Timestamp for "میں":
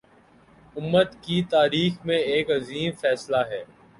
2.05-2.17